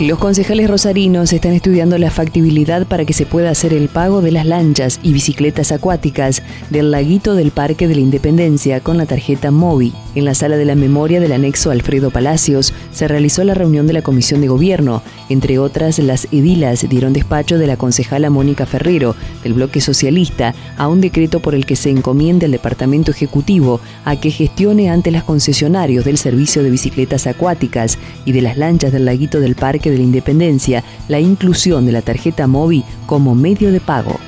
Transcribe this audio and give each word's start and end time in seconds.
Los 0.00 0.18
concejales 0.18 0.68
rosarinos 0.68 1.32
están 1.32 1.52
estudiando 1.52 1.98
la 1.98 2.10
factibilidad 2.10 2.84
para 2.84 3.04
que 3.04 3.12
se 3.12 3.26
pueda 3.26 3.50
hacer 3.50 3.72
el 3.72 3.88
pago 3.88 4.22
de 4.22 4.32
las 4.32 4.44
lanchas 4.44 4.98
y 5.04 5.12
bicicletas 5.12 5.70
acuáticas 5.70 6.42
del 6.68 6.90
laguito 6.90 7.36
del 7.36 7.52
Parque 7.52 7.86
de 7.86 7.94
la 7.94 8.00
Independencia 8.00 8.80
con 8.80 8.98
la 8.98 9.06
tarjeta 9.06 9.52
MOVI. 9.52 9.94
En 10.16 10.24
la 10.24 10.34
sala 10.34 10.56
de 10.56 10.64
la 10.64 10.74
memoria 10.74 11.20
del 11.20 11.32
anexo 11.32 11.70
Alfredo 11.70 12.10
Palacios 12.10 12.72
se 12.92 13.06
realizó 13.06 13.44
la 13.44 13.54
reunión 13.54 13.86
de 13.86 13.92
la 13.92 14.02
Comisión 14.02 14.40
de 14.40 14.48
Gobierno. 14.48 15.02
Entre 15.28 15.60
otras, 15.60 16.00
las 16.00 16.26
edilas 16.32 16.88
dieron 16.88 17.12
despacho 17.12 17.56
de 17.56 17.68
la 17.68 17.76
concejala 17.76 18.30
Mónica 18.30 18.66
Ferrero, 18.66 19.14
del 19.44 19.54
bloque 19.54 19.80
socialista, 19.80 20.54
a 20.76 20.88
un 20.88 21.00
decreto 21.00 21.38
por 21.38 21.54
el 21.54 21.66
que 21.66 21.76
se 21.76 21.90
encomienda 21.90 22.46
al 22.46 22.52
Departamento 22.52 23.12
Ejecutivo 23.12 23.80
a 24.04 24.16
que 24.16 24.32
gestione 24.32 24.90
ante 24.90 25.12
los 25.12 25.22
concesionarios 25.22 26.04
del 26.04 26.18
servicio 26.18 26.64
de 26.64 26.70
bicicletas 26.70 27.28
acuáticas 27.28 27.98
y 28.24 28.32
de 28.32 28.42
las 28.42 28.56
lanchas 28.56 28.92
del 28.92 29.04
laguito 29.04 29.38
del 29.38 29.54
Parque 29.54 29.83
de 29.90 29.98
la 29.98 30.02
Independencia 30.02 30.84
la 31.08 31.20
inclusión 31.20 31.86
de 31.86 31.92
la 31.92 32.02
tarjeta 32.02 32.46
móvil 32.46 32.84
como 33.06 33.34
medio 33.34 33.72
de 33.72 33.80
pago. 33.80 34.18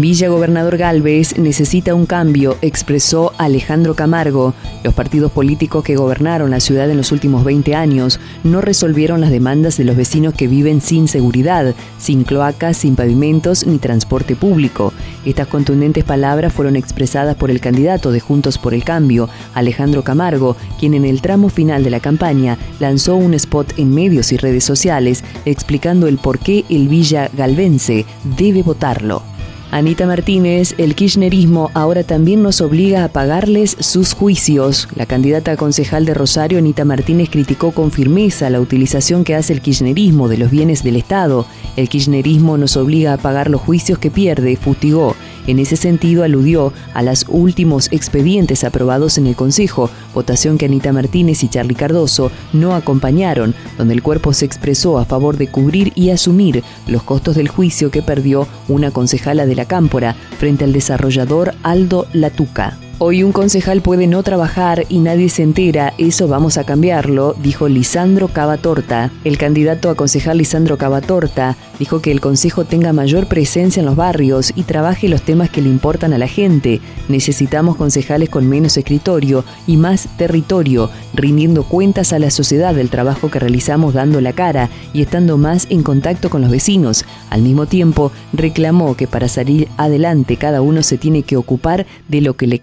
Villa 0.00 0.28
Gobernador 0.28 0.76
Galvez 0.76 1.38
necesita 1.38 1.94
un 1.94 2.06
cambio, 2.06 2.56
expresó 2.60 3.32
Alejandro 3.38 3.94
Camargo. 3.94 4.52
Los 4.82 4.94
partidos 4.94 5.30
políticos 5.32 5.84
que 5.84 5.96
gobernaron 5.96 6.50
la 6.50 6.60
ciudad 6.60 6.90
en 6.90 6.96
los 6.96 7.12
últimos 7.12 7.44
20 7.44 7.74
años 7.74 8.20
no 8.44 8.60
resolvieron 8.60 9.20
las 9.20 9.30
demandas 9.30 9.76
de 9.76 9.84
los 9.84 9.96
vecinos 9.96 10.34
que 10.34 10.48
viven 10.48 10.80
sin 10.80 11.08
seguridad, 11.08 11.74
sin 11.98 12.24
cloacas, 12.24 12.76
sin 12.76 12.96
pavimentos 12.96 13.66
ni 13.66 13.78
transporte 13.78 14.36
público. 14.36 14.92
Estas 15.24 15.46
contundentes 15.46 16.04
palabras 16.04 16.52
fueron 16.52 16.76
expresadas 16.76 17.36
por 17.36 17.50
el 17.50 17.60
candidato 17.60 18.10
de 18.10 18.20
Juntos 18.20 18.58
por 18.58 18.74
el 18.74 18.84
Cambio, 18.84 19.28
Alejandro 19.54 20.02
Camargo, 20.04 20.56
quien 20.78 20.94
en 20.94 21.04
el 21.04 21.22
tramo 21.22 21.48
final 21.48 21.84
de 21.84 21.90
la 21.90 22.00
campaña 22.00 22.58
lanzó 22.80 23.14
un 23.16 23.34
spot 23.34 23.74
en 23.78 23.94
medios 23.94 24.32
y 24.32 24.36
redes 24.36 24.64
sociales 24.64 25.22
explicando 25.44 26.06
el 26.06 26.18
por 26.18 26.38
qué 26.38 26.64
el 26.68 26.88
Villa 26.88 27.30
Galvense 27.36 28.04
debe 28.36 28.62
votarlo. 28.62 29.35
Anita 29.72 30.06
Martínez, 30.06 30.74
el 30.78 30.94
kirchnerismo 30.94 31.70
ahora 31.74 32.04
también 32.04 32.42
nos 32.42 32.60
obliga 32.60 33.04
a 33.04 33.08
pagarles 33.08 33.76
sus 33.80 34.14
juicios. 34.14 34.88
La 34.94 35.06
candidata 35.06 35.52
a 35.52 35.56
concejal 35.56 36.06
de 36.06 36.14
Rosario, 36.14 36.58
Anita 36.58 36.84
Martínez, 36.84 37.28
criticó 37.30 37.72
con 37.72 37.90
firmeza 37.90 38.48
la 38.48 38.60
utilización 38.60 39.24
que 39.24 39.34
hace 39.34 39.52
el 39.52 39.60
kirchnerismo 39.60 40.28
de 40.28 40.38
los 40.38 40.50
bienes 40.50 40.84
del 40.84 40.96
Estado. 40.96 41.46
El 41.76 41.88
kirchnerismo 41.88 42.56
nos 42.56 42.76
obliga 42.76 43.12
a 43.12 43.18
pagar 43.18 43.50
los 43.50 43.60
juicios 43.60 43.98
que 43.98 44.10
pierde, 44.10 44.56
fustigó. 44.56 45.16
En 45.46 45.58
ese 45.58 45.76
sentido, 45.76 46.24
aludió 46.24 46.72
a 46.94 47.02
los 47.02 47.26
últimos 47.28 47.88
expedientes 47.92 48.64
aprobados 48.64 49.18
en 49.18 49.26
el 49.26 49.36
Consejo, 49.36 49.90
votación 50.14 50.58
que 50.58 50.66
Anita 50.66 50.92
Martínez 50.92 51.42
y 51.44 51.48
Charly 51.48 51.74
Cardoso 51.74 52.30
no 52.52 52.74
acompañaron, 52.74 53.54
donde 53.78 53.94
el 53.94 54.02
cuerpo 54.02 54.32
se 54.32 54.44
expresó 54.44 54.98
a 54.98 55.04
favor 55.04 55.36
de 55.36 55.48
cubrir 55.48 55.92
y 55.94 56.10
asumir 56.10 56.64
los 56.86 57.02
costos 57.02 57.36
del 57.36 57.48
juicio 57.48 57.90
que 57.90 58.02
perdió 58.02 58.48
una 58.68 58.90
concejala 58.90 59.46
de 59.46 59.54
la 59.54 59.66
Cámpora 59.66 60.16
frente 60.38 60.64
al 60.64 60.72
desarrollador 60.72 61.54
Aldo 61.62 62.06
Latuca. 62.12 62.78
Hoy 62.98 63.22
un 63.22 63.32
concejal 63.32 63.82
puede 63.82 64.06
no 64.06 64.22
trabajar 64.22 64.86
y 64.88 65.00
nadie 65.00 65.28
se 65.28 65.42
entera, 65.42 65.92
eso 65.98 66.28
vamos 66.28 66.56
a 66.56 66.64
cambiarlo, 66.64 67.34
dijo 67.34 67.68
Lisandro 67.68 68.28
Cavatorta. 68.28 69.10
El 69.22 69.36
candidato 69.36 69.90
a 69.90 69.94
concejal 69.94 70.38
Lisandro 70.38 70.78
Cavatorta 70.78 71.58
dijo 71.78 72.00
que 72.00 72.10
el 72.10 72.22
consejo 72.22 72.64
tenga 72.64 72.94
mayor 72.94 73.26
presencia 73.26 73.80
en 73.80 73.86
los 73.86 73.96
barrios 73.96 74.50
y 74.56 74.62
trabaje 74.62 75.10
los 75.10 75.20
temas 75.20 75.50
que 75.50 75.60
le 75.60 75.68
importan 75.68 76.14
a 76.14 76.18
la 76.18 76.26
gente. 76.26 76.80
Necesitamos 77.10 77.76
concejales 77.76 78.30
con 78.30 78.48
menos 78.48 78.78
escritorio 78.78 79.44
y 79.66 79.76
más 79.76 80.08
territorio, 80.16 80.88
rindiendo 81.12 81.64
cuentas 81.64 82.14
a 82.14 82.18
la 82.18 82.30
sociedad 82.30 82.74
del 82.74 82.88
trabajo 82.88 83.30
que 83.30 83.38
realizamos 83.38 83.92
dando 83.92 84.22
la 84.22 84.32
cara 84.32 84.70
y 84.94 85.02
estando 85.02 85.36
más 85.36 85.66
en 85.68 85.82
contacto 85.82 86.30
con 86.30 86.40
los 86.40 86.50
vecinos. 86.50 87.04
Al 87.28 87.42
mismo 87.42 87.66
tiempo, 87.66 88.10
reclamó 88.32 88.96
que 88.96 89.06
para 89.06 89.28
salir 89.28 89.68
adelante 89.76 90.38
cada 90.38 90.62
uno 90.62 90.82
se 90.82 90.96
tiene 90.96 91.24
que 91.24 91.36
ocupar 91.36 91.84
de 92.08 92.22
lo 92.22 92.38
que 92.38 92.46
le 92.46 92.60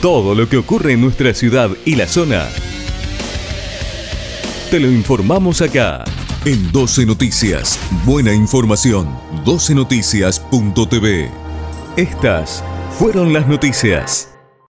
todo 0.00 0.34
lo 0.34 0.48
que 0.48 0.56
ocurre 0.56 0.94
en 0.94 1.02
nuestra 1.02 1.34
ciudad 1.34 1.70
y 1.84 1.94
la 1.96 2.06
zona. 2.06 2.48
Te 4.70 4.80
lo 4.80 4.90
informamos 4.90 5.60
acá. 5.60 6.04
En 6.44 6.72
12 6.72 7.06
Noticias. 7.06 7.78
Buena 8.04 8.32
información. 8.32 9.08
12noticias.tv. 9.44 11.30
Estas 11.96 12.64
fueron 12.98 13.32
las 13.34 13.46
noticias. 13.46 14.29